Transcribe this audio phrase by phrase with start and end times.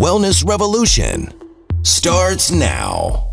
[0.00, 1.30] wellness revolution
[1.82, 3.30] starts now.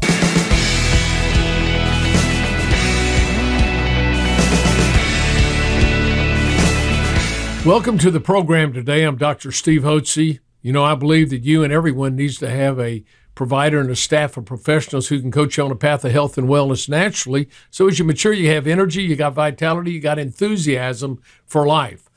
[7.65, 9.05] Welcome to the program today.
[9.05, 9.53] I'm Dr.
[9.53, 10.39] Steve Hotze.
[10.61, 13.95] You know, I believe that you and everyone needs to have a provider and a
[13.95, 17.47] staff of professionals who can coach you on a path of health and wellness naturally.
[17.69, 22.09] So as you mature, you have energy, you got vitality, you got enthusiasm for life.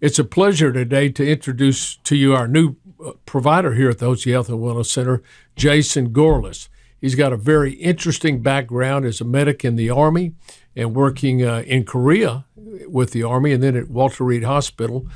[0.00, 2.76] It's a pleasure today to introduce to you our new
[3.24, 5.22] provider here at the Hotze Health and Wellness Center,
[5.54, 6.68] Jason Gorlis.
[7.00, 10.32] He's got a very interesting background as a medic in the Army
[10.74, 12.46] and working uh, in Korea
[12.86, 15.06] with the Army and then at Walter Reed Hospital.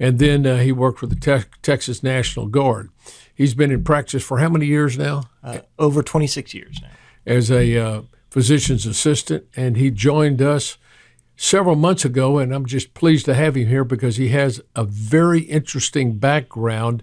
[0.00, 2.90] And then uh, he worked with the te- Texas National Guard.
[3.34, 5.24] He's been in practice for how many years now?
[5.42, 6.90] Uh, over 26 years now.
[7.26, 9.44] As a uh, physician's assistant.
[9.56, 10.76] And he joined us
[11.38, 12.36] several months ago.
[12.38, 17.02] And I'm just pleased to have him here because he has a very interesting background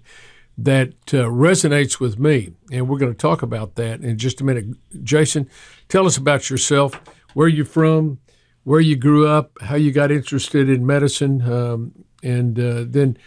[0.58, 2.53] that uh, resonates with me.
[2.71, 4.66] And we're going to talk about that in just a minute.
[5.03, 5.50] Jason,
[5.89, 7.02] tell us about yourself
[7.33, 8.19] where you're from,
[8.63, 11.91] where you grew up, how you got interested in medicine, um,
[12.23, 13.17] and uh, then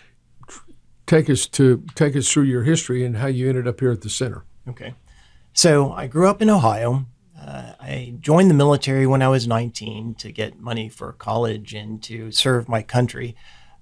[1.06, 4.03] take us to take us through your history and how you ended up here at
[4.03, 4.45] the center.
[4.69, 4.95] Okay,
[5.53, 7.06] so I grew up in Ohio.
[7.89, 12.03] Uh, I joined the military when I was 19 to get money for college and
[12.05, 13.36] to serve my country.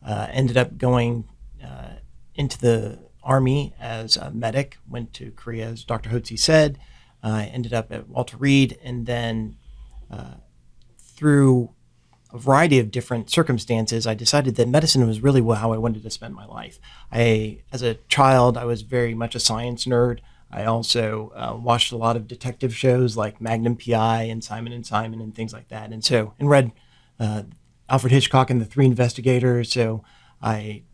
[0.05, 1.25] Uh, ended up going
[1.65, 1.97] uh,
[2.35, 4.79] into the army as a medic.
[4.89, 6.11] Went to Korea, as Dr.
[6.11, 6.79] Hotze said.
[7.23, 9.57] I ended up at Walter Reed, and then
[10.11, 10.35] uh,
[10.99, 11.71] through
[12.33, 16.11] a variety of different circumstances, I decided that medicine was really how I wanted to
[16.11, 16.79] spend my life.
[17.11, 20.21] I, as a child, I was very much a science nerd.
[20.57, 24.87] I also uh, watched a lot of detective shows like Magnum PI and Simon and
[24.87, 26.73] Simon and things like that, and so and read
[27.21, 27.43] uh,
[27.91, 29.71] Alfred Hitchcock and the Three Investigators.
[29.71, 30.03] So
[30.41, 30.85] I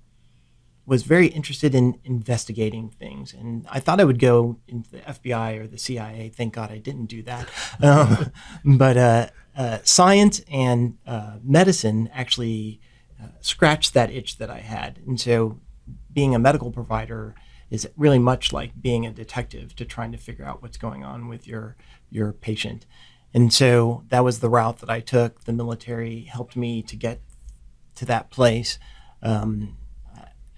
[0.85, 5.61] was very interested in investigating things, and I thought I would go into the FBI
[5.61, 6.33] or the CIA.
[6.35, 7.49] Thank God I didn't do that.
[7.81, 8.33] Um,
[8.65, 12.81] but uh, uh, science and uh, medicine actually
[13.23, 15.61] uh, scratched that itch that I had, and so
[16.13, 17.37] being a medical provider
[17.73, 21.27] is really much like being a detective to trying to figure out what's going on
[21.27, 21.75] with your
[22.11, 22.85] your patient.
[23.33, 25.45] And so that was the route that I took.
[25.45, 27.23] The military helped me to get
[27.95, 28.79] to that place.
[29.23, 29.79] Um,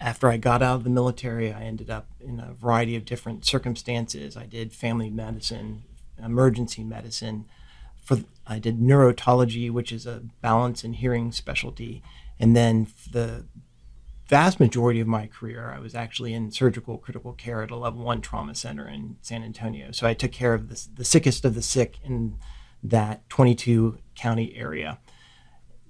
[0.01, 3.45] after I got out of the military, I ended up in a variety of different
[3.45, 4.37] circumstances.
[4.37, 5.85] I did family medicine,
[6.19, 7.45] emergency medicine.
[8.03, 12.03] For I did neurotology, which is a balance and hearing specialty,
[12.41, 13.47] and then the
[14.35, 18.05] vast majority of my career, I was actually in surgical critical care at a level
[18.05, 19.93] one trauma center in San Antonio.
[19.93, 22.37] So I took care of the, the sickest of the sick in
[22.83, 24.99] that 22 county area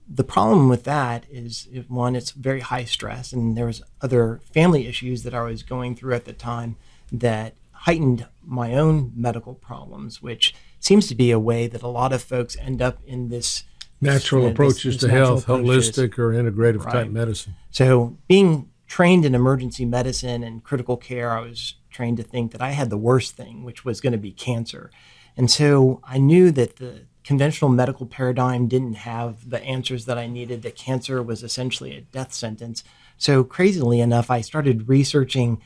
[0.09, 4.87] the problem with that is one, it's very high stress, and there was other family
[4.87, 6.77] issues that I was going through at the time
[7.11, 12.13] that heightened my own medical problems, which seems to be a way that a lot
[12.13, 13.65] of folks end up in this
[14.05, 15.99] natural approaches to health, approaches.
[15.99, 16.93] holistic or integrative right.
[16.93, 17.55] type medicine.
[17.71, 22.63] So, being trained in emergency medicine and critical care, I was trained to think that
[22.63, 24.91] I had the worst thing, which was going to be cancer.
[25.37, 30.27] And so I knew that the conventional medical paradigm didn't have the answers that I
[30.27, 32.85] needed, that cancer was essentially a death sentence.
[33.17, 35.61] So, crazily enough, I started researching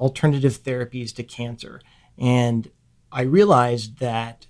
[0.00, 1.80] alternative therapies to cancer.
[2.18, 2.70] And
[3.12, 4.46] I realized that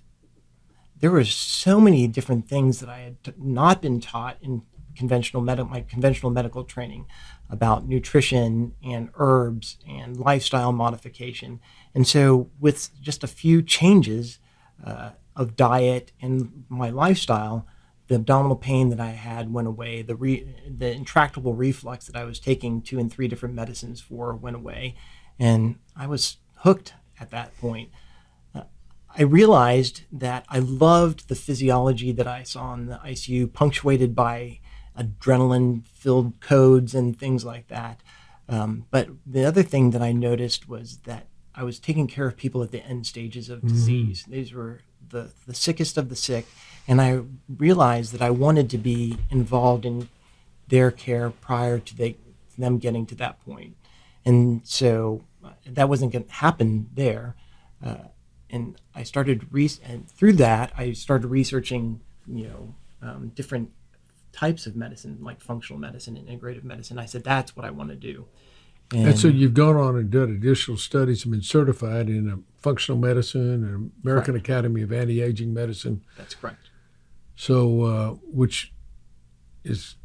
[0.99, 4.63] there were so many different things that I had not been taught in
[4.95, 7.05] conventional med- my conventional medical training
[7.49, 11.59] about nutrition and herbs and lifestyle modification.
[11.93, 14.39] And so, with just a few changes,
[14.83, 17.67] uh, of diet and my lifestyle,
[18.07, 20.01] the abdominal pain that I had went away.
[20.01, 24.35] The re, the intractable reflux that I was taking two and three different medicines for
[24.35, 24.95] went away,
[25.39, 27.89] and I was hooked at that point.
[29.17, 34.59] I realized that I loved the physiology that I saw in the ICU, punctuated by
[34.97, 38.01] adrenaline-filled codes and things like that.
[38.49, 42.35] Um, but the other thing that I noticed was that I was taking care of
[42.35, 43.69] people at the end stages of mm-hmm.
[43.69, 44.25] disease.
[44.27, 46.45] These were the, the sickest of the sick.
[46.87, 47.21] And I
[47.57, 50.09] realized that I wanted to be involved in
[50.67, 52.17] their care prior to they,
[52.57, 53.75] them getting to that point.
[54.25, 57.35] And so uh, that wasn't going to happen there.
[57.83, 57.95] Uh,
[58.49, 63.71] and I started, re- and through that, I started researching, you know, um, different
[64.31, 66.99] types of medicine, like functional medicine and integrative medicine.
[66.99, 68.25] I said, that's what I want to do.
[68.91, 72.35] And, and, so you've gone on and done additional studies and been certified in uh,
[72.57, 74.47] functional medicine and American correct.
[74.47, 76.03] Academy of Anti-Aging Medicine.
[76.17, 76.69] That's correct.
[77.35, 78.73] So, uh, which
[79.63, 79.95] is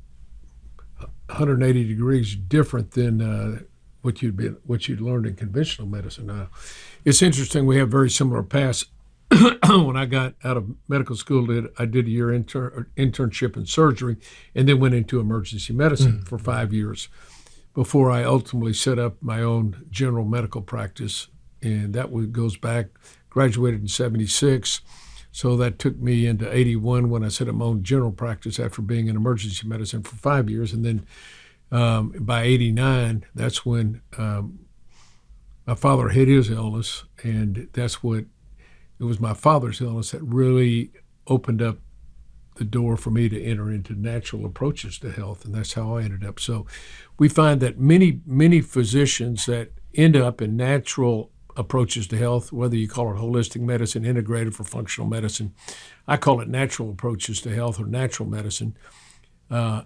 [1.26, 3.60] 180 degrees different than uh,
[4.02, 6.26] what you'd been what you'd learned in conventional medicine.
[6.26, 6.48] Now,
[7.04, 7.66] it's interesting.
[7.66, 8.86] We have very similar paths.
[9.68, 13.66] when I got out of medical school, did I did a year inter, internship in
[13.66, 14.16] surgery,
[14.54, 16.24] and then went into emergency medicine mm-hmm.
[16.24, 17.08] for five years
[17.74, 21.28] before I ultimately set up my own general medical practice.
[21.62, 22.86] And that goes back,
[23.28, 24.80] graduated in 76.
[25.32, 28.82] So that took me into 81 when I set up my own general practice after
[28.82, 30.72] being in emergency medicine for five years.
[30.72, 31.06] And then
[31.70, 34.60] um, by 89, that's when um,
[35.66, 37.04] my father had his illness.
[37.22, 38.24] And that's what
[38.98, 40.90] it was my father's illness that really
[41.26, 41.78] opened up
[42.56, 46.02] the door for me to enter into natural approaches to health, and that's how I
[46.02, 46.38] ended up.
[46.38, 46.66] So,
[47.18, 52.76] we find that many many physicians that end up in natural approaches to health, whether
[52.76, 55.54] you call it holistic medicine, integrative, or functional medicine,
[56.06, 58.76] I call it natural approaches to health or natural medicine.
[59.50, 59.82] Uh,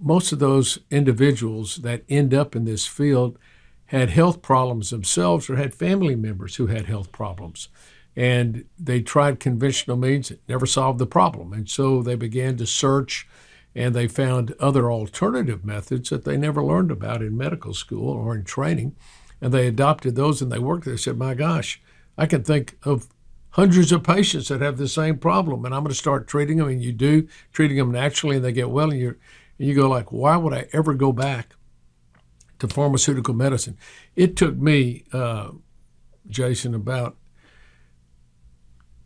[0.00, 3.38] most of those individuals that end up in this field
[3.86, 7.68] had health problems themselves or had family members who had health problems
[8.16, 11.52] and they tried conventional means, it never solved the problem.
[11.52, 13.26] And so they began to search
[13.74, 18.34] and they found other alternative methods that they never learned about in medical school or
[18.36, 18.94] in training.
[19.40, 20.84] And they adopted those and they worked.
[20.84, 21.82] They said, My gosh,
[22.16, 23.08] I can think of
[23.50, 26.68] hundreds of patients that have the same problem and I'm going to start treating them.
[26.68, 28.90] And you do, treating them naturally and they get well.
[28.90, 29.16] And, you
[29.58, 31.54] and you go like, why would I ever go back
[32.58, 33.78] to pharmaceutical medicine?
[34.16, 35.50] It took me, uh,
[36.28, 37.16] Jason, about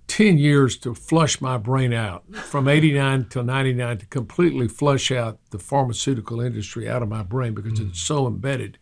[0.09, 5.39] 10 years to flush my brain out from 89 till 99 to completely flush out
[5.51, 7.91] the pharmaceutical industry out of my brain because mm.
[7.91, 8.79] it's so embedded.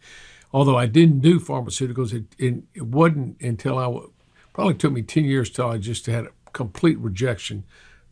[0.53, 4.01] Although I didn't do pharmaceuticals, it, it, it wasn't until I
[4.55, 7.65] probably took me 10 years till I just had a complete rejection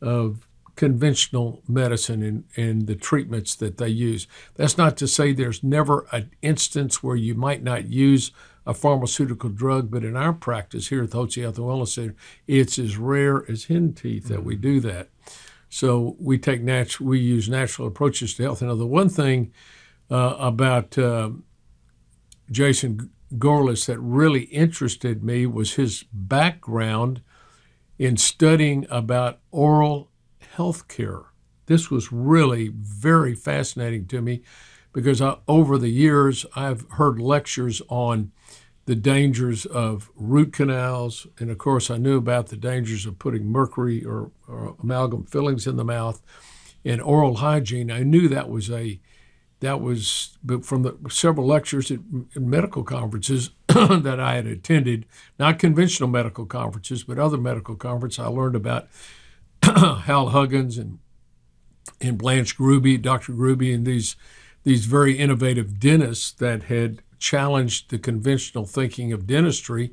[0.03, 0.47] of
[0.77, 4.27] conventional medicine and, and the treatments that they use.
[4.55, 8.33] That's not to say there's never an instance where you might not use
[8.67, 12.17] a pharmaceutical drug, but in our practice here at the Hotze Health and Wellness Center,
[12.47, 15.11] it's as rare as hen teeth that we do that.
[15.69, 18.63] So we take natural, we use natural approaches to health.
[18.63, 19.53] Now, the one thing
[20.11, 21.31] uh, about uh,
[22.51, 27.23] Jason Gorlish that really interested me was his background
[27.99, 30.11] in studying about oral
[30.55, 31.23] health care.
[31.67, 34.43] This was really very fascinating to me
[34.93, 38.33] because I, over the years I've heard lectures on
[38.87, 43.47] the dangers of root canals, and of course I knew about the dangers of putting
[43.47, 46.23] mercury or, or amalgam fillings in the mouth,
[46.85, 47.91] and oral hygiene.
[47.91, 49.01] I knew that was a
[49.61, 52.01] that was from the several lectures at,
[52.37, 55.07] at medical conferences that I had attended,
[55.39, 58.19] not conventional medical conferences, but other medical conferences.
[58.19, 58.89] I learned about
[60.05, 60.99] Hal Huggins and
[62.01, 63.33] and Blanche Grube, Dr.
[63.33, 64.17] Grube, and these
[64.63, 69.93] these very innovative dentists that had challenged the conventional thinking of dentistry,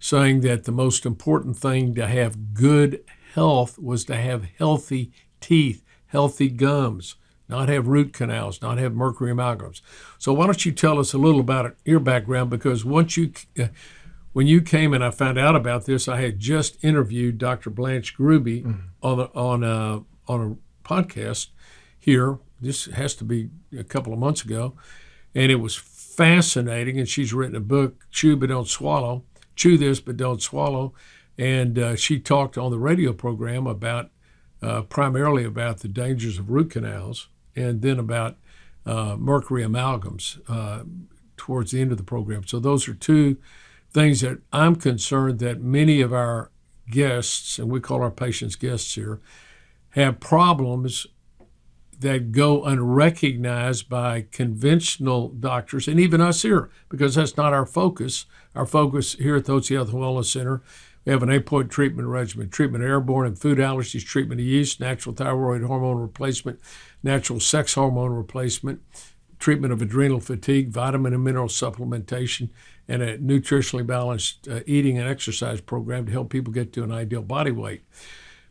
[0.00, 3.04] saying that the most important thing to have good
[3.34, 7.16] health was to have healthy teeth, healthy gums,
[7.48, 9.80] not have root canals, not have mercury amalgams.
[10.18, 12.50] So why don't you tell us a little about your background?
[12.50, 13.32] Because once you,
[14.32, 17.70] when you came and I found out about this, I had just interviewed Dr.
[17.70, 18.80] Blanche Grube mm-hmm.
[19.02, 21.48] on a, on a on a podcast
[21.98, 24.74] here this has to be a couple of months ago,
[25.34, 26.98] and it was fascinating.
[26.98, 30.92] And she's written a book, Chew But Don't Swallow, Chew This But Don't Swallow.
[31.36, 34.10] And uh, she talked on the radio program about
[34.60, 38.36] uh, primarily about the dangers of root canals and then about
[38.84, 40.82] uh, mercury amalgams uh,
[41.36, 42.44] towards the end of the program.
[42.44, 43.36] So those are two
[43.92, 46.50] things that I'm concerned that many of our
[46.90, 49.20] guests, and we call our patients guests here,
[49.90, 51.06] have problems
[52.00, 58.26] that go unrecognized by conventional doctors and even us here, because that's not our focus.
[58.54, 60.62] Our focus here at the Hotze Health Wellness Center,
[61.04, 64.78] we have an eight-point treatment regimen: treatment of airborne and food allergies, treatment of yeast,
[64.78, 66.60] natural thyroid hormone replacement,
[67.02, 68.80] natural sex hormone replacement,
[69.38, 72.50] treatment of adrenal fatigue, vitamin and mineral supplementation,
[72.88, 76.90] and a nutritionally balanced uh, eating and exercise program to help people get to an
[76.90, 77.82] ideal body weight.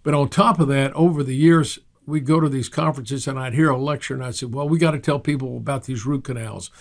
[0.03, 3.53] But on top of that, over the years, we go to these conferences and I'd
[3.53, 6.23] hear a lecture and I'd say, well, we got to tell people about these root
[6.23, 6.71] canals.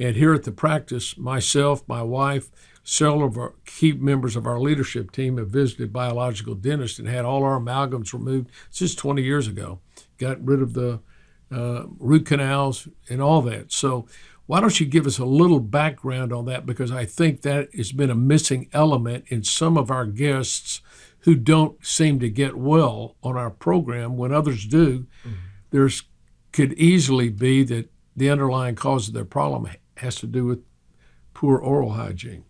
[0.00, 2.50] And here at the practice, myself, my wife,
[2.82, 7.24] several of our key members of our leadership team have visited biological dentists and had
[7.24, 9.78] all our amalgams removed just 20 years ago.
[10.18, 11.00] Got rid of the
[11.52, 13.72] uh, root canals and all that.
[13.72, 14.06] So,
[14.52, 16.66] why don't you give us a little background on that?
[16.66, 20.82] Because I think that has been a missing element in some of our guests
[21.20, 25.36] who don't seem to get well on our program when others do, mm-hmm.
[25.70, 26.02] there's
[26.52, 30.62] could easily be that the underlying cause of their problem has to do with
[31.32, 32.44] poor oral hygiene.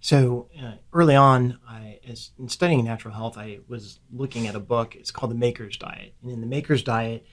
[0.00, 4.60] So uh, early on, I, as in studying natural health, I was looking at a
[4.60, 4.96] book.
[4.96, 7.26] It's called The Maker's Diet, and in the Maker's Diet,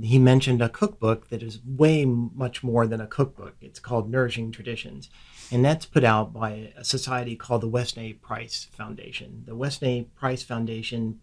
[0.00, 3.56] he mentioned a cookbook that is way much more than a cookbook.
[3.60, 5.08] It's called Nourishing Traditions,
[5.50, 8.12] and that's put out by a society called the Weston A.
[8.14, 9.44] Price Foundation.
[9.46, 10.02] The Weston A.
[10.14, 11.20] Price Foundation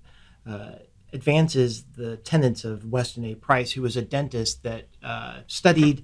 [0.48, 0.74] uh,
[1.14, 3.36] advances the tenets of Weston A.
[3.36, 6.04] Price, who was a dentist that uh, studied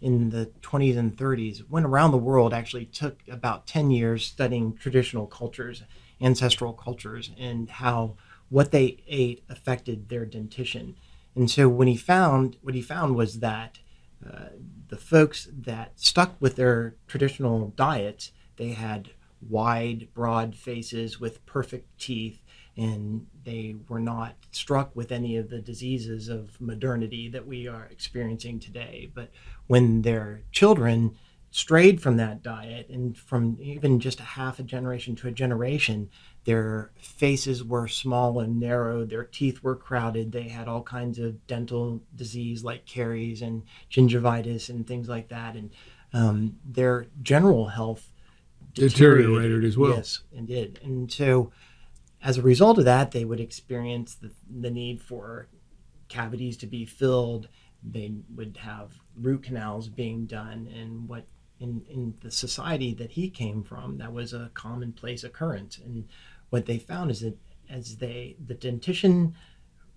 [0.00, 4.76] in the 20s and 30s, went around the world, actually took about 10 years studying
[4.76, 5.82] traditional cultures,
[6.20, 8.14] ancestral cultures, and how
[8.50, 10.94] what they ate affected their dentition.
[11.34, 13.78] And so when he found, what he found was that
[14.24, 14.50] uh,
[14.88, 19.10] the folks that stuck with their traditional diets, they had
[19.48, 22.40] wide, broad faces with perfect teeth
[22.76, 27.86] and they were not struck with any of the diseases of modernity that we are
[27.90, 29.10] experiencing today.
[29.14, 29.30] But
[29.66, 31.16] when their children
[31.50, 36.10] strayed from that diet and from even just a half a generation to a generation,
[36.44, 41.46] their faces were small and narrow, their teeth were crowded, they had all kinds of
[41.46, 45.56] dental disease like caries and gingivitis and things like that.
[45.56, 45.70] And
[46.12, 48.10] um, their general health
[48.74, 49.96] deteriorated, deteriorated as well.
[49.96, 50.80] Yes, and did.
[50.82, 51.52] And so
[52.22, 55.48] as a result of that, they would experience the, the need for
[56.08, 57.48] cavities to be filled.
[57.82, 61.26] They would have root canals being done, and what
[61.60, 65.78] in, in the society that he came from, that was a commonplace occurrence.
[65.78, 66.08] And
[66.54, 67.36] what they found is that
[67.68, 69.34] as they the dentition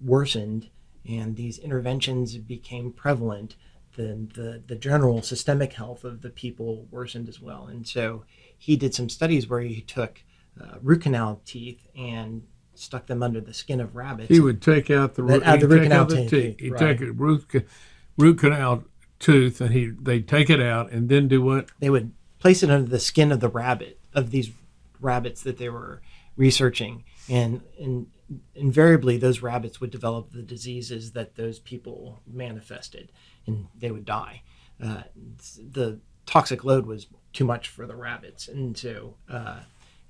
[0.02, 0.70] worsened
[1.08, 3.56] and these interventions became prevalent,
[3.96, 7.68] the, the, the general systemic health of the people worsened as well.
[7.68, 8.24] And so
[8.58, 10.24] he did some studies where he took
[10.60, 12.42] uh, root canal teeth and
[12.74, 14.30] stuck them under the skin of rabbits.
[14.30, 16.30] He would take out the, root, the root canal teeth.
[16.32, 16.60] teeth.
[16.60, 16.98] He'd right.
[16.98, 17.68] take a root,
[18.18, 18.84] root canal
[19.20, 21.68] tooth and he they'd take it out and then do what?
[21.78, 24.50] They would place it under the skin of the rabbit of these
[25.00, 26.02] rabbits that they were
[26.38, 28.08] researching, and, and
[28.56, 33.12] invariably those rabbits would develop the diseases that those people manifested,
[33.46, 34.44] and they would die.
[34.82, 35.04] Uh,
[35.72, 39.62] the toxic load was too much for the rabbits, and so uh,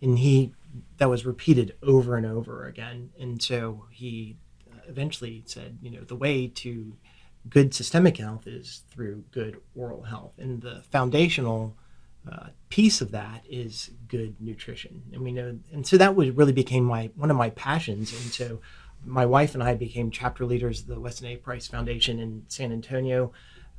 [0.01, 0.53] and he
[0.97, 4.37] that was repeated over and over again and so he
[4.71, 6.95] uh, eventually said you know the way to
[7.49, 11.75] good systemic health is through good oral health and the foundational
[12.31, 15.03] uh, piece of that is good nutrition.
[15.13, 18.11] And we know and so that was really became my one of my passions.
[18.11, 18.59] And so
[19.05, 21.35] my wife and i became chapter leaders of the weston a.
[21.35, 23.31] Price foundation in san antonio.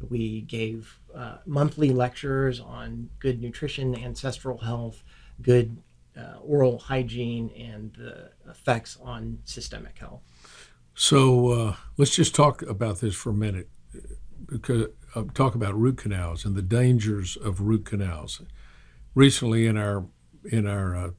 [0.09, 5.03] We gave uh, monthly lectures on good nutrition ancestral health
[5.43, 5.79] good
[6.19, 10.23] uh, oral hygiene and the effects on systemic health.
[10.95, 13.69] So uh, let's just talk about this for a minute,
[14.47, 18.43] because uh, talk about root canals and the dangers of root canals.
[19.15, 20.07] Recently, in our
[20.51, 21.11] in our uh,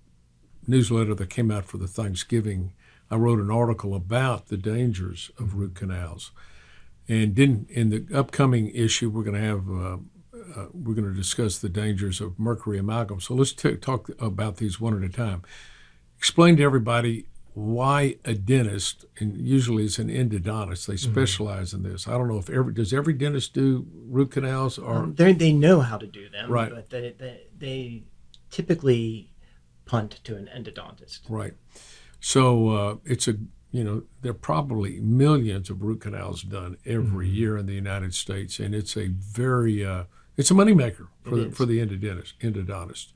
[0.67, 2.73] newsletter that came out for the Thanksgiving,
[3.11, 6.31] I wrote an article about the dangers of root canals,
[7.07, 9.97] and didn't in the upcoming issue we're going to have uh,
[10.55, 13.19] uh, we're going to discuss the dangers of mercury amalgam.
[13.19, 15.43] So let's t- talk about these one at a time.
[16.17, 17.25] Explain to everybody
[17.59, 21.11] why a dentist, and usually it's an endodontist, they mm-hmm.
[21.11, 21.85] specialize mm-hmm.
[21.85, 22.07] in this.
[22.07, 25.81] I don't know if every does every dentist do root canals or um, they know
[25.81, 26.71] how to do them, right?
[26.73, 28.03] But they, they, they
[28.49, 29.31] typically
[29.85, 31.53] punt to an endodontist, right?
[32.19, 33.35] So uh, it's a
[33.71, 37.35] you know, there are probably millions of root canals done every mm-hmm.
[37.35, 40.05] year in the United States, and it's a very uh,
[40.37, 43.07] it's a moneymaker for the, for the endodontist, endodontist.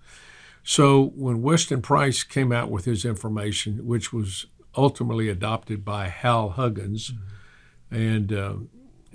[0.64, 6.52] So when Weston Price came out with his information, which was ultimately adopted by Hal
[6.52, 7.96] Huggins, mm-hmm.
[7.96, 8.54] and uh,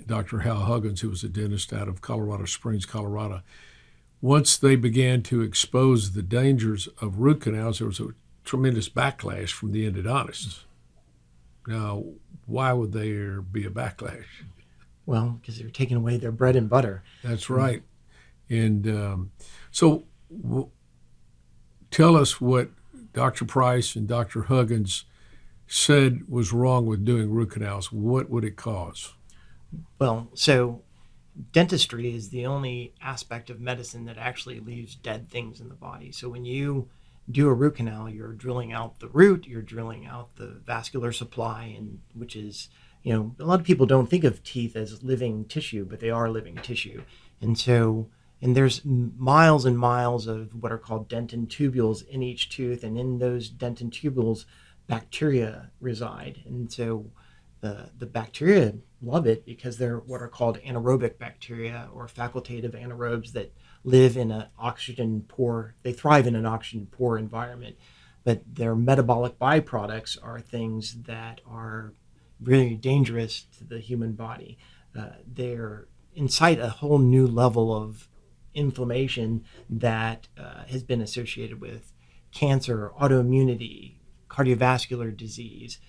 [0.05, 0.39] Dr.
[0.39, 3.41] Hal Huggins, who was a dentist out of Colorado Springs, Colorado,
[4.21, 8.09] once they began to expose the dangers of root canals, there was a
[8.43, 10.63] tremendous backlash from the endodontists.
[11.67, 12.03] Now,
[12.45, 14.25] why would there be a backlash?
[15.05, 17.03] Well, because they're taking away their bread and butter.
[17.23, 17.83] That's right.
[18.49, 19.31] And um,
[19.71, 20.69] so w-
[21.91, 22.69] tell us what
[23.13, 23.45] Dr.
[23.45, 24.43] Price and Dr.
[24.43, 25.05] Huggins
[25.67, 27.91] said was wrong with doing root canals.
[27.91, 29.13] What would it cause?
[29.99, 30.81] Well, so
[31.51, 36.11] dentistry is the only aspect of medicine that actually leaves dead things in the body.
[36.11, 36.89] So when you
[37.29, 41.75] do a root canal, you're drilling out the root, you're drilling out the vascular supply,
[41.77, 42.69] and which is,
[43.03, 46.09] you know, a lot of people don't think of teeth as living tissue, but they
[46.09, 47.03] are living tissue.
[47.41, 48.07] And so
[48.41, 52.97] and there's miles and miles of what are called dentin tubules in each tooth and
[52.97, 54.45] in those dentin tubules
[54.87, 57.05] bacteria reside and so
[57.61, 63.33] the, the bacteria love it because they're what are called anaerobic bacteria or facultative anaerobes
[63.33, 63.53] that
[63.83, 67.75] live in an oxygen poor, they thrive in an oxygen poor environment,
[68.23, 71.93] but their metabolic byproducts are things that are
[72.41, 74.57] really dangerous to the human body.
[74.97, 78.08] Uh, they're incite a whole new level of
[78.53, 81.93] inflammation that uh, has been associated with
[82.31, 83.95] cancer, autoimmunity,
[84.29, 85.79] cardiovascular disease,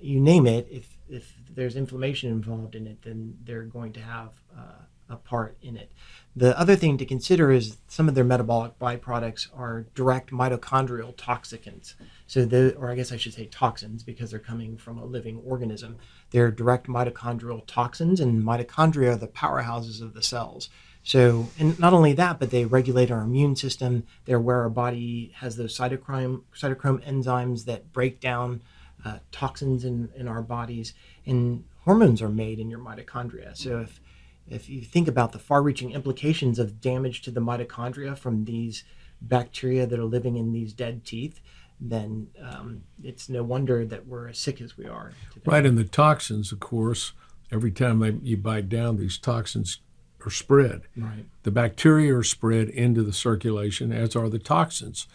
[0.00, 0.68] you name it.
[0.70, 5.56] If if there's inflammation involved in it, then they're going to have uh, a part
[5.62, 5.90] in it.
[6.36, 11.94] The other thing to consider is some of their metabolic byproducts are direct mitochondrial toxicants.
[12.26, 15.42] So, the, or I guess I should say toxins because they're coming from a living
[15.44, 15.96] organism.
[16.30, 20.68] They're direct mitochondrial toxins, and mitochondria are the powerhouses of the cells.
[21.02, 24.04] So, and not only that, but they regulate our immune system.
[24.26, 28.62] They're where our body has those cytochrome cytochrome enzymes that break down
[29.04, 30.92] uh, toxins in, in our bodies,
[31.24, 33.56] and hormones are made in your mitochondria.
[33.56, 34.00] So, if
[34.46, 38.84] if you think about the far-reaching implications of damage to the mitochondria from these
[39.22, 41.40] bacteria that are living in these dead teeth,
[41.80, 45.12] then um, it's no wonder that we're as sick as we are.
[45.32, 45.44] Today.
[45.46, 47.12] Right, and the toxins, of course,
[47.52, 49.78] every time they, you bite down, these toxins
[50.26, 50.82] are spread.
[50.96, 51.26] Right.
[51.42, 55.06] The bacteria are spread into the circulation, as are the toxins,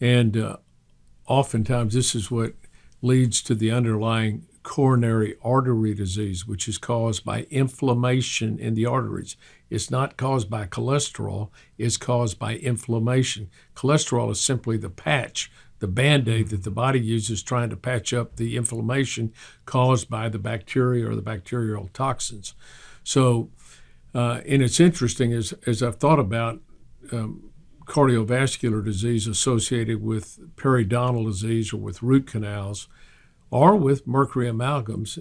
[0.00, 0.56] and uh,
[1.26, 2.54] oftentimes this is what
[3.02, 9.36] leads to the underlying coronary artery disease, which is caused by inflammation in the arteries.
[9.70, 13.48] It's not caused by cholesterol, it's caused by inflammation.
[13.76, 18.12] Cholesterol is simply the patch, the band aid that the body uses trying to patch
[18.12, 19.32] up the inflammation
[19.66, 22.54] caused by the bacteria or the bacterial toxins.
[23.04, 23.50] So,
[24.14, 26.60] uh, and it's interesting as, as I've thought about
[27.12, 27.50] um,
[27.86, 32.88] cardiovascular disease associated with periodontal disease or with root canals
[33.50, 35.18] or with mercury amalgams,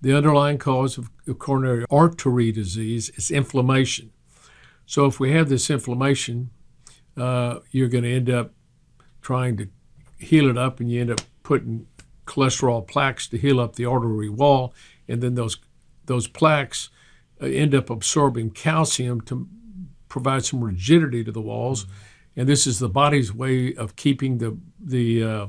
[0.00, 4.12] the underlying cause of coronary artery disease is inflammation.
[4.86, 6.50] So if we have this inflammation,
[7.16, 8.52] uh, you're going to end up
[9.20, 9.68] trying to
[10.18, 11.86] heal it up, and you end up putting
[12.26, 14.72] cholesterol plaques to heal up the artery wall,
[15.08, 15.58] and then those
[16.06, 16.88] those plaques
[17.40, 19.48] end up absorbing calcium to
[20.08, 21.86] provide some rigidity to the walls,
[22.36, 25.46] and this is the body's way of keeping the the uh,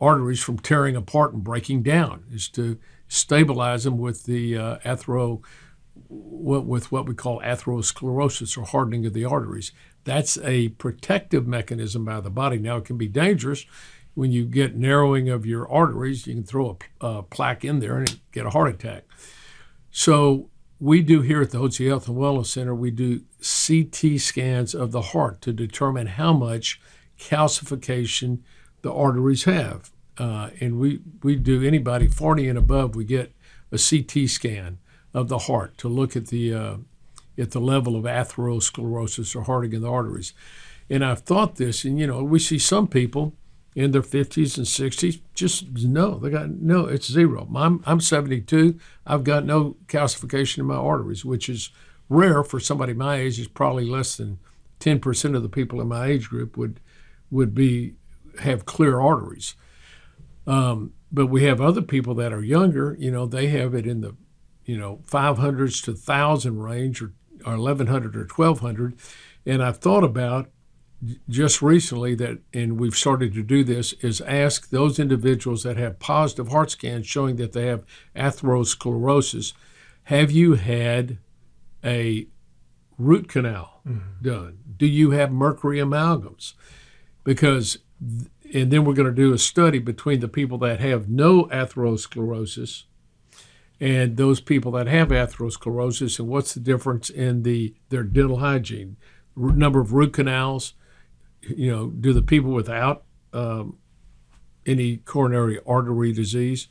[0.00, 5.42] arteries from tearing apart and breaking down is to stabilize them with the uh, athero
[6.08, 9.72] with what we call atherosclerosis or hardening of the arteries.
[10.04, 12.58] That's a protective mechanism by the body.
[12.58, 13.66] Now it can be dangerous
[14.14, 16.26] when you get narrowing of your arteries.
[16.26, 19.04] You can throw a, a plaque in there and get a heart attack.
[19.90, 20.48] So
[20.80, 24.92] we do here at the Hotze Health and Wellness Center, we do CT scans of
[24.92, 26.80] the heart to determine how much
[27.18, 28.38] calcification
[28.80, 29.90] the arteries have.
[30.16, 33.32] Uh, and we, we do anybody 40 and above, we get
[33.70, 34.78] a CT scan
[35.12, 36.76] of the heart to look at the, uh,
[37.36, 40.32] at the level of atherosclerosis or hardening in the arteries.
[40.88, 43.34] And I've thought this, and you know, we see some people
[43.74, 47.48] in their 50s and 60s just no, they got no, it's zero.
[47.54, 51.70] I'm, I'm 72, I've got no calcification in my arteries, which is
[52.08, 53.38] rare for somebody my age.
[53.38, 54.38] is probably less than
[54.80, 56.80] 10% of the people in my age group would
[57.30, 57.94] would be
[58.40, 59.54] have clear arteries.
[60.46, 64.00] Um, but we have other people that are younger, you know, they have it in
[64.00, 64.16] the,
[64.64, 67.12] you know, 500s to 1,000 range or,
[67.44, 68.96] or 1,100 or 1,200.
[69.46, 70.50] And I've thought about
[71.28, 75.98] just recently that, and we've started to do this, is ask those individuals that have
[75.98, 77.84] positive heart scans showing that they have
[78.14, 79.52] atherosclerosis,
[80.04, 81.18] have you had
[81.84, 82.26] a
[82.98, 84.22] root canal mm-hmm.
[84.22, 84.58] done?
[84.76, 86.54] Do you have mercury amalgams?
[87.24, 87.78] Because
[88.52, 92.84] and then we're going to do a study between the people that have no atherosclerosis
[93.78, 98.96] and those people that have atherosclerosis and what's the difference in the their dental hygiene
[99.36, 100.74] number of root canals
[101.56, 103.78] you know do the people without um,
[104.66, 106.68] any coronary artery disease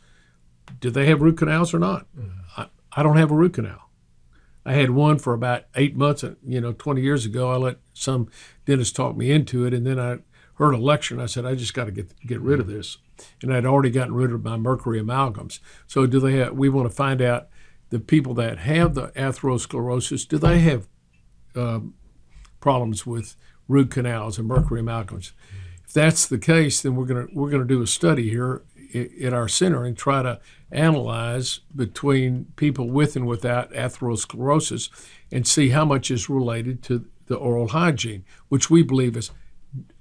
[0.79, 2.39] do they have root canals or not mm-hmm.
[2.57, 3.89] I, I don't have a root canal
[4.65, 8.29] i had one for about eight months you know 20 years ago i let some
[8.65, 10.19] dentist talk me into it and then i
[10.59, 12.97] heard a lecture and I said, I just got to get get rid of this.
[13.41, 15.59] And I'd already gotten rid of my mercury amalgams.
[15.87, 17.47] So do they have, we want to find out
[17.89, 20.87] the people that have the atherosclerosis, do they have
[21.55, 21.95] um,
[22.59, 23.35] problems with
[23.69, 25.31] root canals and mercury amalgams?
[25.85, 28.63] If that's the case, then we're gonna we're gonna do a study here
[29.23, 30.39] at our center and try to
[30.71, 34.89] analyze between people with and without atherosclerosis
[35.31, 39.31] and see how much is related to the oral hygiene, which we believe is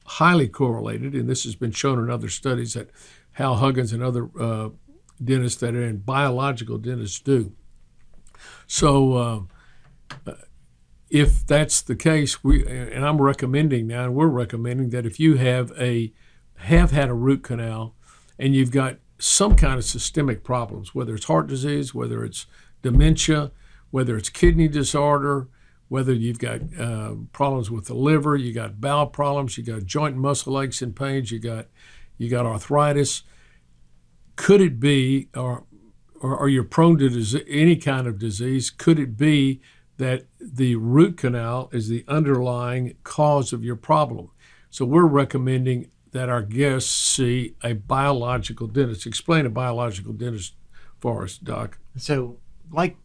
[0.06, 2.90] highly correlated, and this has been shown in other studies that
[3.32, 4.70] Hal Huggins and other uh,
[5.22, 7.52] dentists that are in biological dentists do.
[8.66, 9.12] So,
[10.26, 10.32] uh,
[11.10, 15.36] if that's the case, we and I'm recommending now, and we're recommending that if you
[15.36, 16.12] have a
[16.56, 17.94] have had a root canal
[18.38, 22.46] and you've got some kind of systemic problems, whether it's heart disease, whether it's
[22.82, 23.52] dementia,
[23.90, 25.48] whether it's kidney disorder,
[25.88, 30.16] whether you've got uh, problems with the liver, you got bowel problems, you got joint
[30.16, 31.66] muscle aches and pains, you got
[32.18, 33.22] you got arthritis.
[34.36, 35.64] Could it be, or
[36.20, 38.70] or, or you're prone to dis- any kind of disease?
[38.70, 39.60] Could it be
[39.98, 44.30] that the root canal is the underlying cause of your problem?
[44.70, 49.06] So we're recommending that our guests see a biological dentist.
[49.06, 50.54] Explain a biological dentist
[51.00, 51.78] for us, Doc.
[51.96, 52.38] So,
[52.70, 52.96] like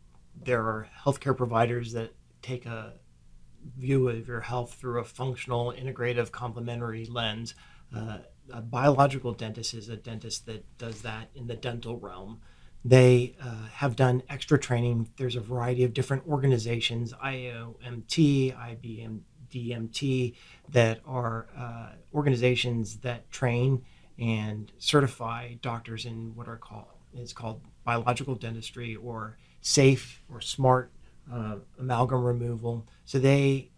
[0.45, 2.93] there are healthcare providers that take a
[3.77, 7.55] view of your health through a functional, integrative, complementary lens.
[7.95, 8.19] Uh,
[8.51, 12.41] a biological dentist is a dentist that does that in the dental realm.
[12.85, 15.09] They uh, have done extra training.
[15.17, 19.19] There's a variety of different organizations, IOMT, IBM,
[19.49, 20.35] DMT,
[20.69, 23.85] that are uh, organizations that train
[24.19, 30.91] and certify doctors in what are called is called biological dentistry or safe or smart
[31.31, 32.87] uh, amalgam removal.
[33.05, 33.69] So they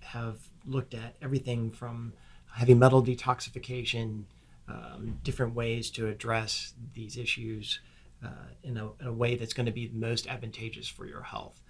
[0.00, 2.12] have looked at everything from
[2.52, 4.24] heavy metal detoxification,
[4.68, 7.80] um, different ways to address these issues
[8.24, 8.28] uh,
[8.62, 11.60] in, a, in, a, way that's going to be most advantageous for your health.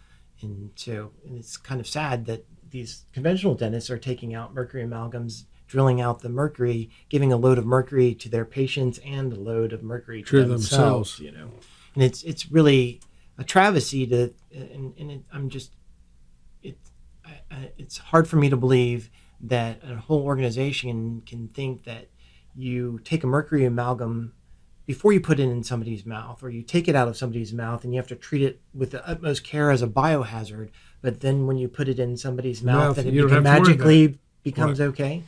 [0.41, 4.85] And so and it's kind of sad that these conventional dentists are taking out mercury
[4.85, 9.41] amalgams, drilling out the mercury, giving a load of mercury to their patients and a
[9.41, 11.21] load of mercury to, to themselves, themselves.
[11.21, 11.51] You know,
[11.95, 13.01] and it's it's really
[13.39, 15.73] a travesty to, and, and it, I'm just,
[16.63, 16.79] it,
[17.25, 19.11] I, I, it's hard for me to believe
[19.41, 22.09] that a whole organization can think that
[22.55, 24.35] you take a mercury amalgam
[24.93, 27.83] before you put it in somebody's mouth or you take it out of somebody's mouth
[27.83, 30.69] and you have to treat it with the utmost care as a biohazard
[31.01, 34.89] but then when you put it in somebody's mouth, and it magically becomes right.
[34.89, 35.23] okay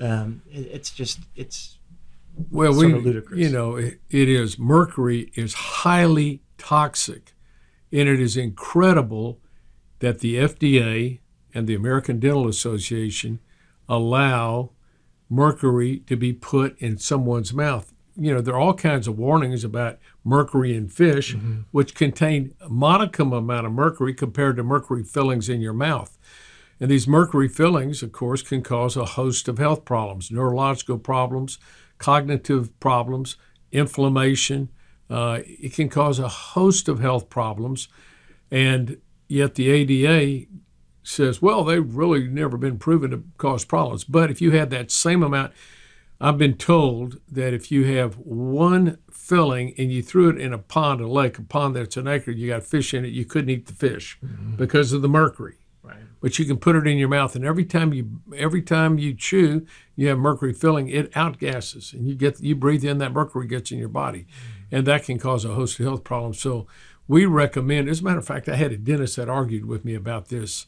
[0.00, 1.78] um, it, it's just it's
[2.50, 3.38] well we ludicrous.
[3.38, 7.34] you know it, it is mercury is highly toxic
[7.92, 9.38] and it is incredible
[10.00, 11.20] that the FDA
[11.54, 13.38] and the American Dental Association
[13.88, 14.70] allow
[15.30, 17.93] mercury to be put in someone's mouth.
[18.16, 21.62] You know, there are all kinds of warnings about mercury in fish, mm-hmm.
[21.72, 26.16] which contain a modicum amount of mercury compared to mercury fillings in your mouth.
[26.80, 31.58] And these mercury fillings, of course, can cause a host of health problems, neurological problems,
[31.98, 33.36] cognitive problems,
[33.72, 34.70] inflammation.
[35.08, 37.88] Uh, it can cause a host of health problems.
[38.50, 38.98] And
[39.28, 40.46] yet the ADA
[41.02, 44.04] says, well, they've really never been proven to cause problems.
[44.04, 45.52] But if you had that same amount,
[46.20, 50.58] I've been told that if you have one filling and you threw it in a
[50.58, 53.50] pond, a lake, a pond that's an acre, you got fish in it, you couldn't
[53.50, 54.56] eat the fish mm-hmm.
[54.56, 55.56] because of the mercury.
[55.82, 55.96] Right.
[56.20, 59.12] But you can put it in your mouth, and every time you every time you
[59.12, 60.88] chew, you have mercury filling.
[60.88, 64.76] It outgasses, and you get you breathe in that mercury gets in your body, mm-hmm.
[64.76, 66.40] and that can cause a host of health problems.
[66.40, 66.66] So
[67.06, 67.90] we recommend.
[67.90, 70.66] As a matter of fact, I had a dentist that argued with me about this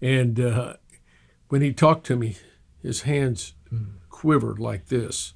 [0.00, 0.74] and uh,
[1.48, 2.36] when he talked to me,
[2.82, 3.92] his hands mm.
[4.18, 5.34] Quivered like this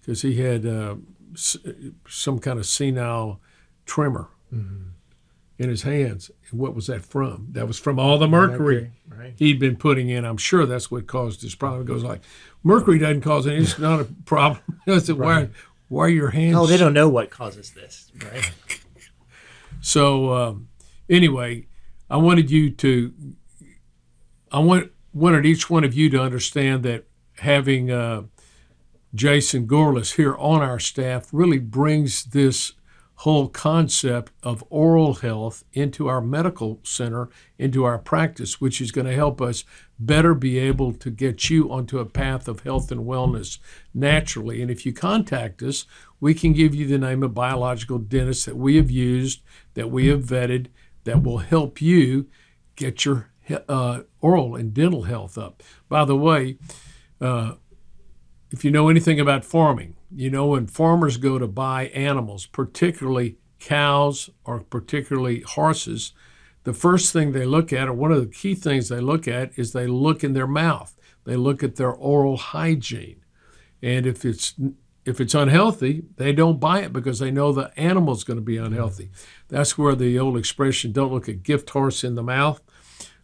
[0.00, 0.94] because he had uh,
[1.34, 3.40] some kind of senile
[3.86, 4.90] tremor mm-hmm.
[5.58, 6.30] in his hands.
[6.48, 7.48] And what was that from?
[7.50, 9.34] That was from all the mercury, mercury right.
[9.36, 10.24] he'd been putting in.
[10.24, 11.82] I'm sure that's what caused his problem.
[11.82, 12.20] It goes like,
[12.62, 13.56] mercury doesn't cause any.
[13.56, 14.62] It's not a problem.
[14.86, 15.48] I said, right.
[15.48, 15.50] why,
[15.88, 16.54] why are your hands?
[16.54, 18.52] Oh, they don't know what causes this, right?
[19.80, 20.68] so um,
[21.10, 21.66] anyway,
[22.08, 23.12] I wanted you to,
[24.52, 27.07] I want, wanted each one of you to understand that
[27.40, 28.22] having uh,
[29.14, 32.72] Jason Gorliss here on our staff really brings this
[33.22, 39.06] whole concept of oral health into our medical center, into our practice, which is going
[39.08, 39.64] to help us
[39.98, 43.58] better be able to get you onto a path of health and wellness
[43.92, 44.62] naturally.
[44.62, 45.84] And if you contact us,
[46.20, 49.42] we can give you the name of biological dentist that we have used,
[49.74, 50.66] that we have vetted,
[51.02, 52.28] that will help you
[52.76, 53.30] get your
[53.68, 55.62] uh, oral and dental health up.
[55.88, 56.58] By the way,
[57.20, 57.54] uh,
[58.50, 63.36] if you know anything about farming, you know when farmers go to buy animals, particularly
[63.60, 66.12] cows or particularly horses,
[66.64, 69.58] the first thing they look at, or one of the key things they look at,
[69.58, 70.94] is they look in their mouth.
[71.24, 73.24] They look at their oral hygiene.
[73.82, 74.54] And if it's
[75.04, 78.58] if it's unhealthy, they don't buy it because they know the animal's going to be
[78.58, 79.10] unhealthy.
[79.48, 82.60] That's where the old expression, don't look a gift horse in the mouth.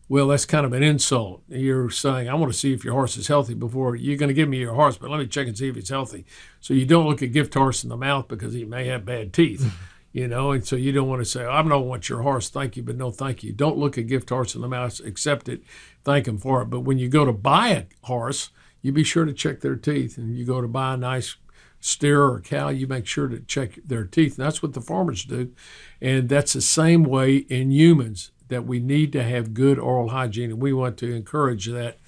[0.09, 1.43] Well, that's kind of an insult.
[1.49, 4.35] You're saying, I want to see if your horse is healthy before you're going to
[4.35, 6.27] give me your horse, but let me check and see if it's healthy.
[6.61, 9.33] So you don't look a gift horse in the mouth because he may have bad
[9.33, 9.73] teeth.
[10.13, 12.77] you know, and so you don't want to say, I don't want your horse, thank
[12.77, 13.53] you, but no thank you.
[13.53, 15.63] Don't look a gift horse in the mouth, accept it,
[16.05, 16.67] thank him for it.
[16.67, 20.19] But when you go to buy a horse, you be sure to check their teeth.
[20.19, 21.37] And you go to buy a nice
[21.81, 24.39] steer or cow, you make sure to check their teeth.
[24.39, 25.53] And that's what the farmers do.
[26.01, 30.51] And that's the same way in humans that we need to have good oral hygiene,
[30.51, 31.99] and we want to encourage that.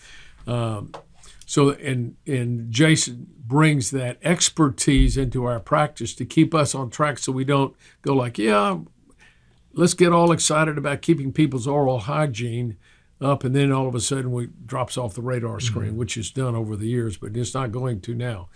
[0.47, 0.93] Um,
[1.45, 7.19] so, and and Jason brings that expertise into our practice to keep us on track,
[7.19, 8.79] so we don't go like, yeah,
[9.73, 12.77] let's get all excited about keeping people's oral hygiene
[13.21, 15.99] up, and then all of a sudden we drops off the radar screen, mm-hmm.
[15.99, 18.49] which is done over the years, but it's not going to now.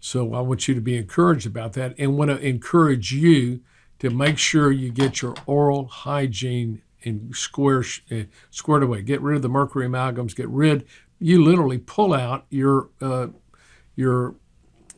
[0.00, 3.60] So I want you to be encouraged about that, and want to encourage you
[3.98, 9.02] to make sure you get your oral hygiene and square uh, squared away.
[9.02, 10.36] Get rid of the mercury amalgams.
[10.36, 10.84] Get rid.
[11.18, 13.28] You literally pull out your uh,
[13.94, 14.34] your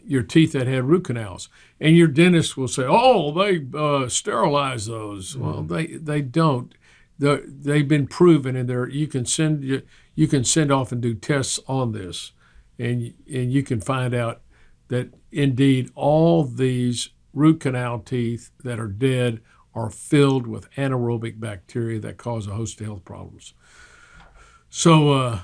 [0.05, 1.49] your teeth that had root canals,
[1.81, 5.44] and your dentist will say, "Oh, they uh, sterilize those." Mm-hmm.
[5.44, 6.75] Well, they they don't.
[7.18, 9.83] they they've been proven, and there you can send you,
[10.14, 12.33] you can send off and do tests on this,
[12.79, 14.40] and and you can find out
[14.88, 19.40] that indeed all these root canal teeth that are dead
[19.79, 23.55] are filled with anaerobic bacteria that cause a host of health problems.
[24.71, 25.41] So uh,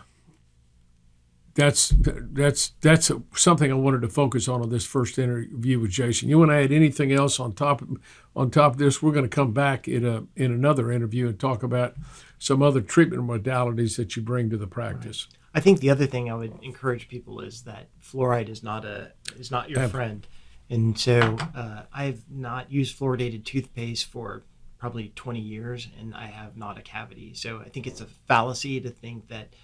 [1.54, 6.28] that's that's that's something I wanted to focus on in this first interview with Jason.
[6.28, 7.96] You want to add anything else on top of,
[8.34, 9.00] on top of this?
[9.00, 11.94] We're going to come back in a in another interview and talk about
[12.38, 15.28] some other treatment modalities that you bring to the practice.
[15.30, 15.38] Right.
[15.56, 19.12] I think the other thing I would encourage people is that fluoride is not a
[19.38, 20.26] is not your friend.
[20.70, 24.42] And so uh, I've not used fluoridated toothpaste for
[24.78, 27.34] probably 20 years, and I have not a cavity.
[27.34, 29.54] So I think it's a fallacy to think that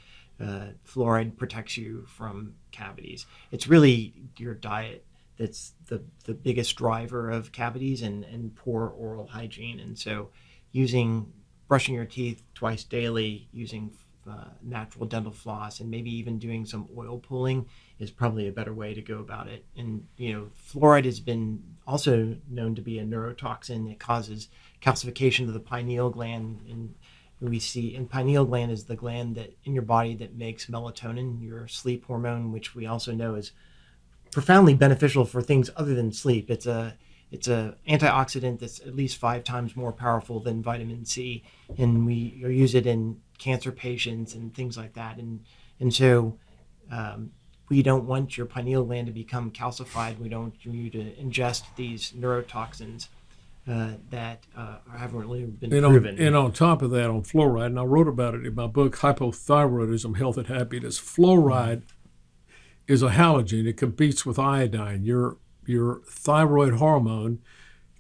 [0.40, 3.26] uh, fluoride protects you from cavities.
[3.50, 5.04] It's really your diet
[5.40, 9.80] that's the, the biggest driver of cavities and, and poor oral hygiene.
[9.80, 10.28] And so
[10.72, 11.32] using
[11.66, 13.90] brushing your teeth twice daily, using
[14.30, 17.66] uh, natural dental floss, and maybe even doing some oil pulling
[18.00, 19.64] is probably a better way to go about it.
[19.76, 23.90] And you know, fluoride has been also known to be a neurotoxin.
[23.90, 24.48] It causes
[24.82, 26.94] calcification of the pineal gland, and
[27.40, 31.42] we see and pineal gland is the gland that in your body that makes melatonin,
[31.42, 33.52] your sleep hormone, which we also know is
[34.32, 36.50] profoundly beneficial for things other than sleep.
[36.50, 36.96] It's a
[37.30, 41.44] it's a antioxidant that's at least five times more powerful than vitamin C,
[41.76, 45.18] and we use it in cancer patients and things like that.
[45.18, 45.44] And
[45.78, 46.38] and so
[46.90, 47.32] um,
[47.70, 50.18] we don't want your pineal gland to become calcified.
[50.18, 53.08] We don't want you to ingest these neurotoxins
[53.68, 56.16] uh, that uh, haven't really been and proven.
[56.16, 58.66] On, and on top of that, on fluoride, and I wrote about it in my
[58.66, 60.98] book, Hypothyroidism, Health and Happiness.
[60.98, 61.82] Fluoride
[62.88, 63.66] is a halogen.
[63.66, 65.04] It competes with iodine.
[65.04, 67.38] Your your thyroid hormone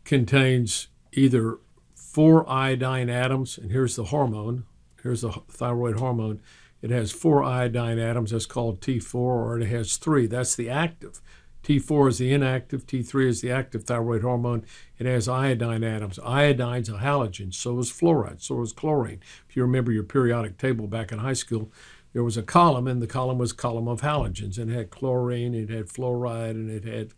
[0.04, 1.58] contains either
[1.94, 4.64] four iodine atoms, and here's the hormone.
[5.00, 6.40] Here's the thyroid hormone
[6.82, 8.30] it has four iodine atoms.
[8.30, 10.26] That's called T4, or it has three.
[10.26, 11.20] That's the active.
[11.62, 12.86] T4 is the inactive.
[12.86, 14.64] T3 is the active thyroid hormone.
[14.98, 16.18] It has iodine atoms.
[16.20, 17.52] Iodine's a halogen.
[17.52, 18.40] So is fluoride.
[18.40, 19.20] So is chlorine.
[19.48, 21.70] If you remember your periodic table back in high school,
[22.12, 25.54] there was a column, and the column was column of halogens, and it had chlorine,
[25.54, 27.12] it had fluoride, and it had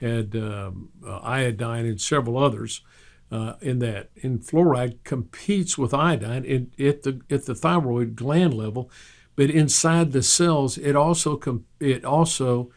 [0.00, 2.82] had um, uh, iodine and several others
[3.30, 4.10] uh, in that.
[4.22, 8.90] And fluoride competes with iodine in, at, the, at the thyroid gland level,
[9.36, 11.40] but inside the cells, it also
[11.78, 12.70] it also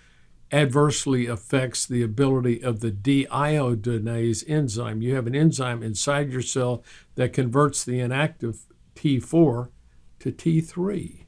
[0.51, 5.01] adversely affects the ability of the deiodinase enzyme.
[5.01, 6.83] You have an enzyme inside your cell
[7.15, 9.69] that converts the inactive T4
[10.19, 11.23] to T3.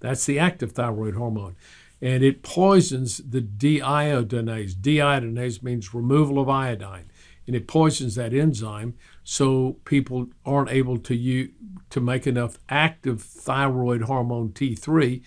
[0.00, 1.56] That's the active thyroid hormone.
[2.00, 4.74] And it poisons the deiodinase.
[4.74, 7.10] Deiodinase means removal of iodine
[7.46, 11.48] and it poisons that enzyme so people aren't able to
[11.90, 15.22] to make enough active thyroid hormone T3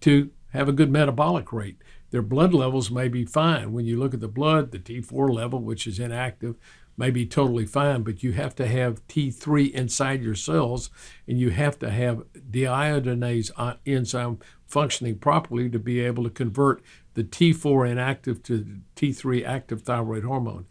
[0.00, 1.78] to have a good metabolic rate.
[2.10, 3.72] Their blood levels may be fine.
[3.72, 6.56] When you look at the blood, the T4 level, which is inactive,
[6.96, 10.90] may be totally fine, but you have to have T3 inside your cells
[11.26, 16.82] and you have to have deiodinase uh, enzyme functioning properly to be able to convert
[17.14, 20.66] the T4 inactive to T3 active thyroid hormone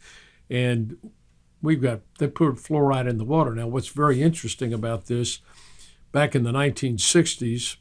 [0.52, 0.98] and
[1.62, 3.56] we've got they put fluoride in the water.
[3.56, 5.40] Now, what's very interesting about this,
[6.12, 7.78] back in the 1960s,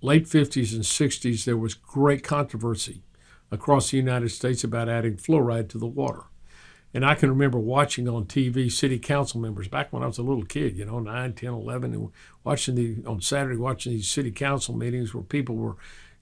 [0.00, 3.02] late 50s and 60s, there was great controversy
[3.50, 6.24] across the United States about adding fluoride to the water.
[6.94, 10.22] And I can remember watching on TV city council members back when I was a
[10.22, 12.10] little kid, you know, 9, 10, 11, and
[12.44, 15.76] watching the on Saturday watching these city council meetings where people were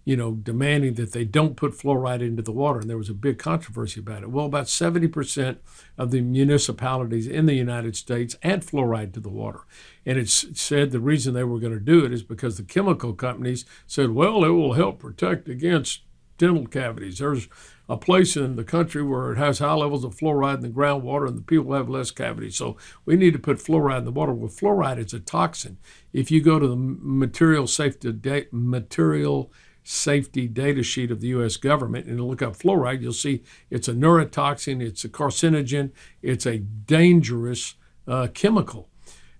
[0.06, 3.14] you know, demanding that they don't put fluoride into the water, and there was a
[3.14, 4.30] big controversy about it.
[4.30, 5.56] Well, about 70%
[5.98, 9.62] of the municipalities in the United States add fluoride to the water.
[10.06, 13.14] And it's said the reason they were going to do it is because the chemical
[13.14, 16.02] companies said, well, it will help protect against
[16.38, 17.18] dental cavities.
[17.18, 17.48] There's
[17.88, 21.26] a place in the country where it has high levels of fluoride in the groundwater
[21.26, 22.56] and the people have less cavities.
[22.56, 24.32] So we need to put fluoride in the water.
[24.32, 25.78] Well, fluoride is a toxin.
[26.12, 29.52] If you go to the material safety material
[29.86, 31.56] safety data sheet of the U.S.
[31.56, 36.58] government and look up fluoride, you'll see it's a neurotoxin, it's a carcinogen, it's a
[36.58, 37.74] dangerous
[38.08, 38.88] uh, chemical.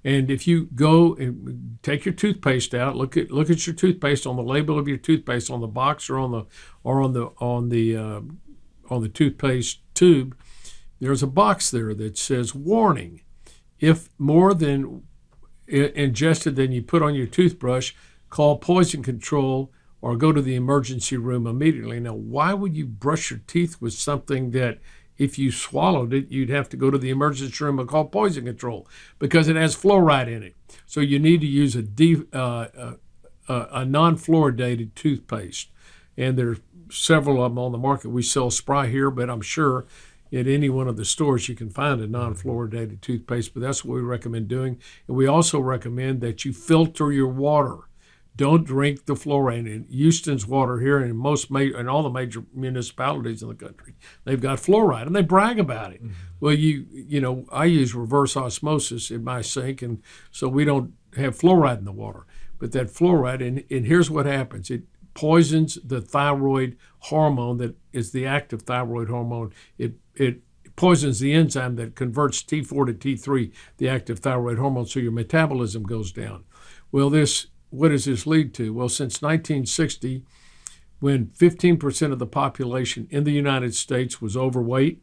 [0.05, 4.25] And if you go and take your toothpaste out, look at look at your toothpaste
[4.25, 6.45] on the label of your toothpaste on the box or on the
[6.85, 8.21] or on the on the uh,
[8.89, 10.37] on the toothpaste tube,
[11.01, 13.23] there's a box there that says warning.
[13.81, 15.03] If more than
[15.67, 17.93] ingested than you put on your toothbrush,
[18.31, 19.73] call poison control
[20.07, 21.99] or go to the emergency room immediately.
[21.99, 24.79] Now, why would you brush your teeth with something that
[25.19, 28.45] if you swallowed it, you'd have to go to the emergency room and call poison
[28.45, 28.87] control
[29.19, 30.55] because it has fluoride in it.
[30.87, 32.95] So you need to use a, de- uh, uh,
[33.49, 35.71] uh, a non-fluoridated toothpaste.
[36.17, 38.11] And there's several of them on the market.
[38.11, 39.87] We sell Spry here, but I'm sure
[40.33, 43.55] at any one of the stores you can find a non-fluoridated toothpaste.
[43.55, 44.79] But that's what we recommend doing.
[45.09, 47.89] And we also recommend that you filter your water
[48.37, 52.45] don't drink the fluoride in Houston's water here and most ma- and all the major
[52.55, 53.95] municipalities in the country.
[54.25, 56.05] They've got fluoride and they brag about it.
[56.05, 56.13] Mm-hmm.
[56.41, 60.93] Well, you you know, I use reverse osmosis in my sink and so we don't
[61.17, 62.27] have fluoride in the water.
[62.59, 64.71] But that fluoride and, and here's what happens.
[64.71, 64.83] It
[65.15, 69.53] poisons the thyroid hormone that is the active thyroid hormone.
[69.79, 70.43] It it
[70.77, 75.85] poisons the enzyme that converts T4 to T3, the active thyroid hormone, so your metabolism
[75.85, 76.45] goes down.
[76.93, 78.73] Well, this what does this lead to?
[78.73, 80.25] Well, since 1960,
[81.01, 85.03] when 15% of the population in the United States was overweight,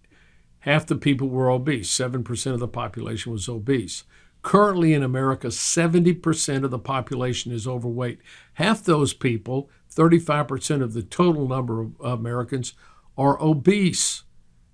[0.60, 1.89] half the people were obese.
[1.89, 4.04] 7% of the population was obese.
[4.41, 8.19] Currently in America, 70% of the population is overweight.
[8.54, 12.73] Half those people, 35% of the total number of Americans,
[13.17, 14.23] are obese.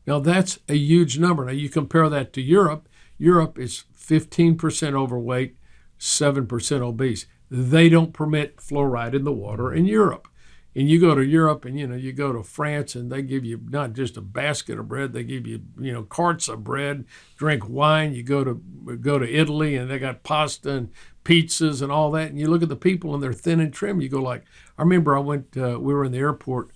[0.08, 1.45] Now, that's a huge number.
[1.45, 2.88] Now, you compare that to Europe.
[3.17, 5.58] Europe is 15% overweight,
[5.99, 10.27] 7% obese they don't permit fluoride in the water in Europe.
[10.75, 13.43] And you go to Europe and you know you go to France and they give
[13.43, 17.05] you not just a basket of bread, they give you you know carts of bread,
[17.38, 18.13] drink wine.
[18.13, 18.53] You go to
[19.01, 20.89] go to Italy and they got pasta and
[21.25, 22.29] pizzas and all that.
[22.29, 23.99] And you look at the people and they're thin and trim.
[23.99, 24.45] You go like
[24.77, 26.69] I remember I went uh, we were in the airport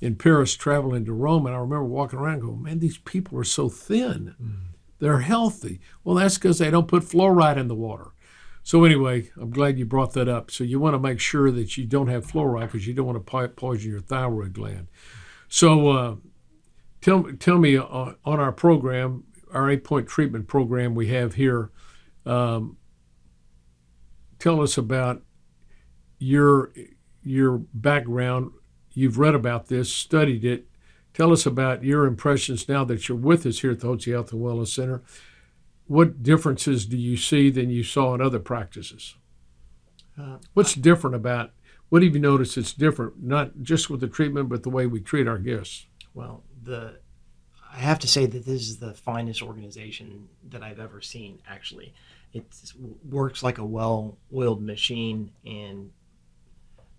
[0.00, 3.38] in Paris traveling to Rome and I remember walking around and going, man, these people
[3.38, 4.34] are so thin.
[4.42, 4.74] Mm.
[4.98, 5.80] They're healthy.
[6.02, 8.08] Well, that's because they don't put fluoride in the water.
[8.68, 10.50] So anyway, I'm glad you brought that up.
[10.50, 13.26] So you want to make sure that you don't have fluoride because you don't want
[13.26, 14.88] to poison your thyroid gland.
[15.48, 16.16] So uh,
[17.00, 21.70] tell tell me uh, on our program, our eight point treatment program we have here.
[22.26, 22.76] Um,
[24.38, 25.22] tell us about
[26.18, 26.70] your
[27.22, 28.50] your background.
[28.92, 30.66] You've read about this, studied it.
[31.14, 34.30] Tell us about your impressions now that you're with us here at the Hotze Health
[34.30, 35.02] and Wellness Center
[35.88, 39.16] what differences do you see than you saw in other practices?
[40.18, 41.52] Uh, What's different about
[41.88, 45.00] what have you noticed that's different, not just with the treatment, but the way we
[45.00, 45.86] treat our guests?
[46.14, 46.98] Well, the
[47.72, 51.40] I have to say that this is the finest organization that I've ever seen.
[51.46, 51.94] Actually,
[52.32, 52.44] it
[53.08, 55.90] works like a well-oiled machine, and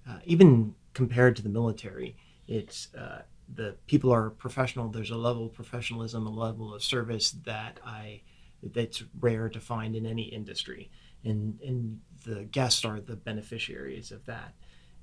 [0.07, 2.15] uh, even compared to the military,
[2.47, 3.21] it's uh,
[3.53, 4.89] the people are professional.
[4.89, 8.21] There's a level of professionalism, a level of service that I
[8.63, 10.89] that's rare to find in any industry.
[11.23, 14.53] And, and the guests are the beneficiaries of that.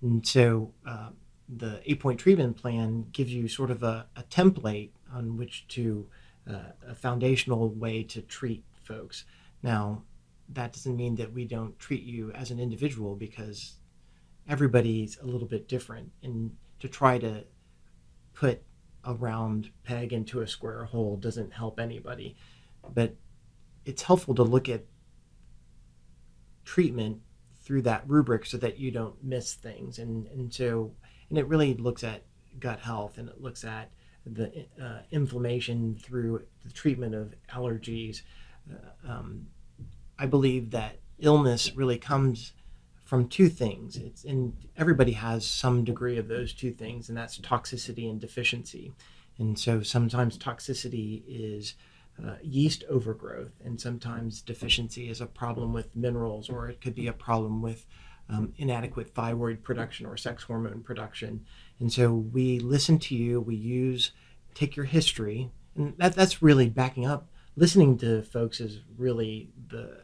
[0.02, 1.10] And so uh,
[1.48, 6.08] the eight point treatment plan gives you sort of a, a template on which to,
[6.48, 9.24] uh, a foundational way to treat folks.
[9.62, 10.02] Now,
[10.50, 13.74] that doesn't mean that we don't treat you as an individual because
[14.48, 16.12] everybody's a little bit different.
[16.22, 17.44] And to try to
[18.34, 18.62] put
[19.04, 22.36] a round peg into a square hole doesn't help anybody.
[22.94, 23.16] But
[23.86, 24.84] it's helpful to look at
[26.64, 27.22] treatment
[27.62, 29.98] through that rubric so that you don't miss things.
[29.98, 30.92] And and so
[31.30, 32.24] and it really looks at
[32.60, 33.90] gut health and it looks at
[34.26, 38.22] the uh, inflammation through the treatment of allergies.
[38.70, 39.46] Uh, um,
[40.18, 42.52] i believe that illness really comes
[43.04, 43.96] from two things.
[43.96, 48.92] It's and everybody has some degree of those two things and that's toxicity and deficiency.
[49.38, 51.74] And so sometimes toxicity is
[52.24, 57.06] uh, yeast overgrowth, and sometimes deficiency is a problem with minerals, or it could be
[57.06, 57.86] a problem with
[58.28, 61.44] um, inadequate thyroid production or sex hormone production.
[61.78, 64.12] And so we listen to you, we use,
[64.54, 67.28] take your history, and that, that's really backing up.
[67.56, 70.02] Listening to folks is really the,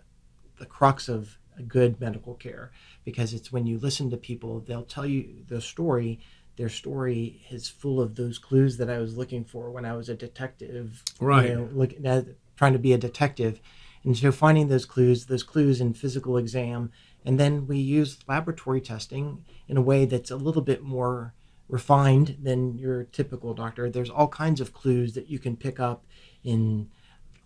[0.59, 2.71] the crux of good medical care
[3.05, 6.21] because it's when you listen to people, they'll tell you the story.
[6.57, 10.09] Their story is full of those clues that I was looking for when I was
[10.09, 11.49] a detective, right?
[11.49, 13.61] You know, looking at uh, trying to be a detective,
[14.05, 16.93] and so finding those clues, those clues in physical exam,
[17.25, 21.35] and then we use laboratory testing in a way that's a little bit more
[21.69, 23.89] refined than your typical doctor.
[23.89, 26.05] There's all kinds of clues that you can pick up
[26.45, 26.91] in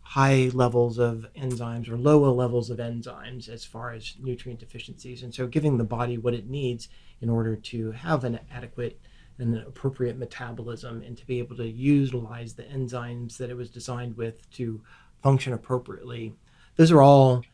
[0.03, 5.23] high levels of enzymes or lower levels of enzymes as far as nutrient deficiencies.
[5.23, 6.89] And so giving the body what it needs
[7.21, 9.01] in order to have an adequate
[9.39, 14.17] and appropriate metabolism and to be able to utilize the enzymes that it was designed
[14.17, 14.81] with to
[15.23, 16.35] function appropriately.
[16.77, 17.45] Those are all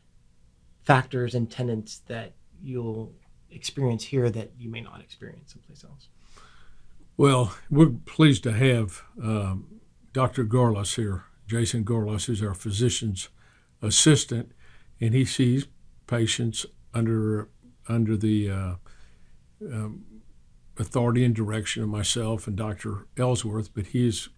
[0.84, 2.32] factors and tenets that
[2.62, 3.12] you'll
[3.50, 6.08] experience here that you may not experience someplace else.
[7.16, 9.80] Well, we're pleased to have um,
[10.12, 10.44] Dr.
[10.44, 11.24] Gorlas here.
[11.46, 13.28] Jason Gorlas is our physician's
[13.82, 14.52] assistant,
[15.00, 15.66] and he sees
[16.06, 17.48] patients under
[17.88, 18.74] under the uh,
[19.70, 20.04] um,
[20.78, 23.06] authority and direction of myself and Dr.
[23.16, 23.74] Ellsworth.
[23.74, 24.28] But he is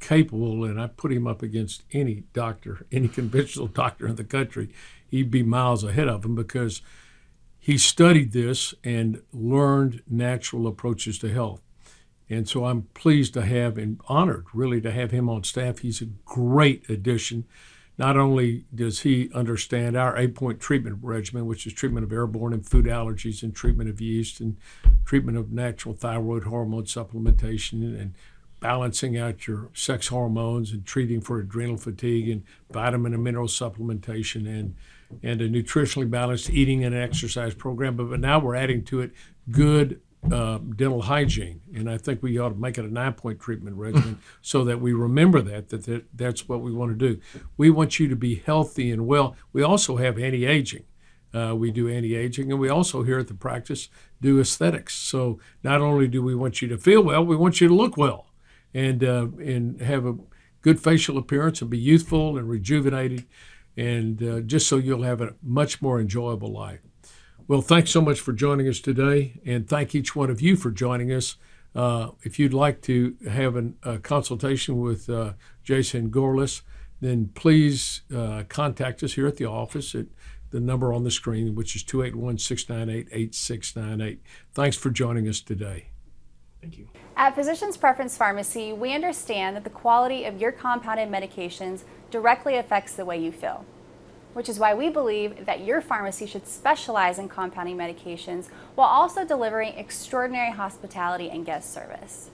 [0.00, 4.70] capable, and I put him up against any doctor, any conventional doctor in the country.
[5.08, 6.82] He'd be miles ahead of him because
[7.58, 11.62] he studied this and learned natural approaches to health.
[12.28, 15.78] And so I'm pleased to have and honored really to have him on staff.
[15.78, 17.44] He's a great addition.
[17.98, 22.52] Not only does he understand our eight point treatment regimen, which is treatment of airborne
[22.52, 24.56] and food allergies and treatment of yeast and
[25.04, 28.14] treatment of natural thyroid hormone supplementation and
[28.60, 34.46] balancing out your sex hormones and treating for adrenal fatigue and vitamin and mineral supplementation
[34.46, 34.74] and
[35.22, 37.96] and a nutritionally balanced eating and exercise program.
[37.96, 39.12] But, but now we're adding to it
[39.50, 40.00] good
[40.30, 44.20] uh, dental hygiene, and I think we ought to make it a nine-point treatment regimen
[44.42, 47.20] so that we remember that, that that that's what we want to do.
[47.56, 49.36] We want you to be healthy and well.
[49.52, 50.84] We also have anti-aging.
[51.34, 53.88] Uh, we do anti-aging, and we also here at the practice
[54.20, 54.94] do aesthetics.
[54.94, 57.96] So not only do we want you to feel well, we want you to look
[57.96, 58.26] well
[58.72, 60.16] and uh, and have a
[60.60, 63.26] good facial appearance and be youthful and rejuvenated,
[63.76, 66.80] and uh, just so you'll have a much more enjoyable life.
[67.52, 70.70] Well, thanks so much for joining us today, and thank each one of you for
[70.70, 71.36] joining us.
[71.74, 76.62] Uh, if you'd like to have an, a consultation with uh, Jason Gorlas,
[77.02, 80.06] then please uh, contact us here at the office at
[80.48, 84.22] the number on the screen, which is 281 698 8698.
[84.54, 85.88] Thanks for joining us today.
[86.62, 86.88] Thank you.
[87.18, 92.94] At Physicians Preference Pharmacy, we understand that the quality of your compounded medications directly affects
[92.94, 93.66] the way you feel,
[94.32, 99.24] which is why we believe that your pharmacy should specialize in compounding medications while also
[99.24, 102.30] delivering extraordinary hospitality and guest service.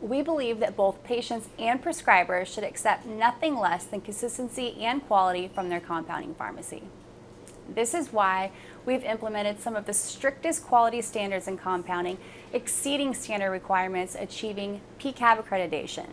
[0.00, 5.48] We believe that both patients and prescribers should accept nothing less than consistency and quality
[5.48, 6.82] from their compounding pharmacy.
[7.72, 8.50] This is why
[8.84, 12.18] we've implemented some of the strictest quality standards in compounding,
[12.52, 16.06] exceeding standard requirements, achieving PCAB accreditation,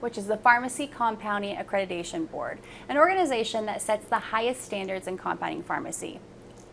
[0.00, 5.16] which is the Pharmacy Compounding Accreditation Board, an organization that sets the highest standards in
[5.16, 6.20] compounding pharmacy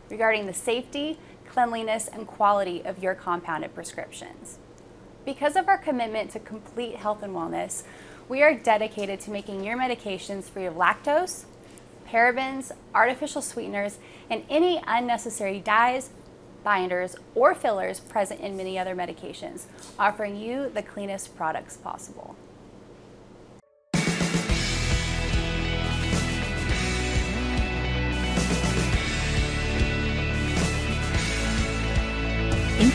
[0.09, 1.17] regarding the safety,
[1.49, 4.59] cleanliness, and quality of your compounded prescriptions.
[5.25, 7.83] Because of our commitment to complete health and wellness,
[8.27, 11.45] we are dedicated to making your medications free of lactose,
[12.07, 13.99] parabens, artificial sweeteners,
[14.29, 16.09] and any unnecessary dyes,
[16.63, 19.65] binders, or fillers present in many other medications,
[19.97, 22.35] offering you the cleanest products possible.